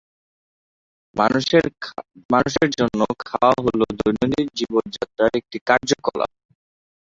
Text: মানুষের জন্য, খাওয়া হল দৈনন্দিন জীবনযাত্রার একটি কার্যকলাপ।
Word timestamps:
মানুষের 2.29 2.69
জন্য, 2.79 2.99
খাওয়া 3.21 3.53
হল 3.63 3.79
দৈনন্দিন 3.99 4.47
জীবনযাত্রার 4.57 5.31
একটি 5.39 5.57
কার্যকলাপ। 5.69 6.31